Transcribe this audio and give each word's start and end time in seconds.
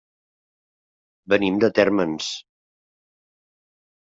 Venim 1.33 1.61
de 1.65 1.71
Térmens. 1.81 2.31